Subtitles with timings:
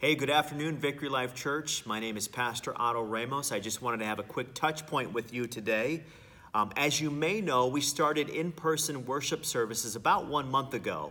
[0.00, 1.84] Hey, good afternoon, Victory Life Church.
[1.84, 3.50] My name is Pastor Otto Ramos.
[3.50, 6.04] I just wanted to have a quick touch point with you today.
[6.54, 11.10] Um, as you may know, we started in-person worship services about one month ago.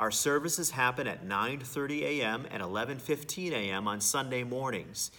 [0.00, 2.44] Our services happen at 9:30 a.m.
[2.50, 3.86] and 11:15 a.m.
[3.86, 5.12] on Sunday mornings.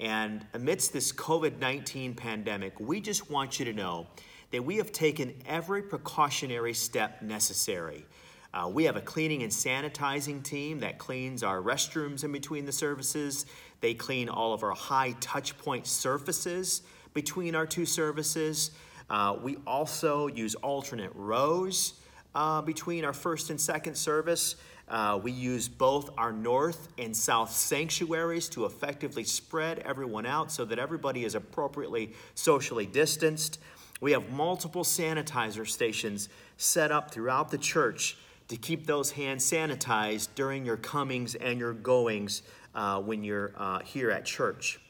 [0.00, 4.06] And amidst this COVID-19 pandemic, we just want you to know
[4.52, 8.06] that we have taken every precautionary step necessary.
[8.54, 12.72] Uh, we have a cleaning and sanitizing team that cleans our restrooms in between the
[12.72, 13.46] services.
[13.80, 16.82] They clean all of our high touch point surfaces
[17.14, 18.70] between our two services.
[19.10, 21.94] Uh, we also use alternate rows
[22.36, 24.54] uh, between our first and second service.
[24.88, 30.64] Uh, we use both our north and south sanctuaries to effectively spread everyone out so
[30.64, 33.58] that everybody is appropriately socially distanced.
[34.00, 38.16] We have multiple sanitizer stations set up throughout the church
[38.48, 42.42] to keep those hands sanitized during your comings and your goings
[42.74, 44.80] uh, when you're uh, here at church.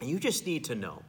[0.00, 1.02] And you just need to know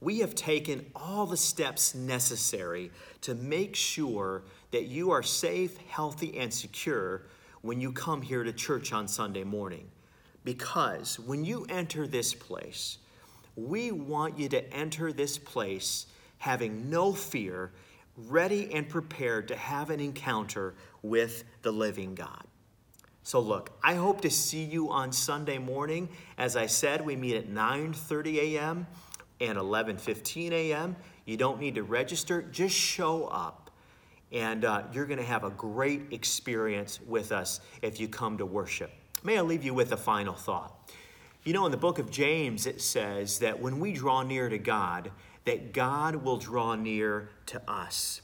[0.00, 2.90] we have taken all the steps necessary
[3.22, 7.22] to make sure that you are safe, healthy, and secure
[7.62, 9.88] when you come here to church on Sunday morning.
[10.44, 12.98] Because when you enter this place,
[13.56, 16.06] we want you to enter this place
[16.38, 17.72] having no fear
[18.26, 22.44] ready and prepared to have an encounter with the living God.
[23.22, 26.08] So look, I hope to see you on Sunday morning.
[26.38, 28.86] As I said, we meet at 9:30 a.m.
[29.40, 30.96] and 11:15 a.m.
[31.26, 33.70] You don't need to register, just show up.
[34.32, 38.46] And uh, you're going to have a great experience with us if you come to
[38.46, 38.90] worship.
[39.22, 40.74] May I leave you with a final thought?
[41.44, 44.58] You know, in the book of James, it says that when we draw near to
[44.58, 45.10] God,
[45.48, 48.20] that God will draw near to us.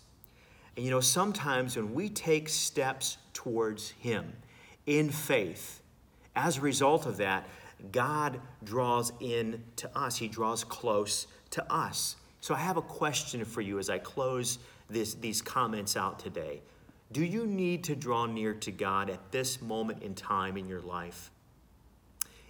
[0.76, 4.30] And you know, sometimes when we take steps towards Him
[4.84, 5.80] in faith,
[6.36, 7.48] as a result of that,
[7.92, 10.18] God draws in to us.
[10.18, 12.16] He draws close to us.
[12.42, 14.58] So I have a question for you as I close
[14.90, 16.60] this, these comments out today.
[17.10, 20.82] Do you need to draw near to God at this moment in time in your
[20.82, 21.30] life?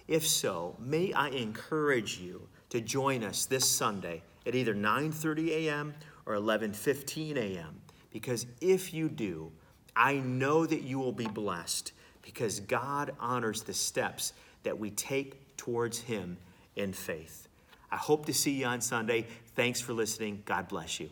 [0.09, 5.93] If so, may I encourage you to join us this Sunday at either 9:30 a.m.
[6.25, 7.81] or 11:15 a.m.
[8.11, 9.49] because if you do,
[9.95, 15.55] I know that you will be blessed because God honors the steps that we take
[15.55, 16.37] towards him
[16.75, 17.47] in faith.
[17.89, 19.27] I hope to see you on Sunday.
[19.55, 20.43] Thanks for listening.
[20.43, 21.09] God bless you.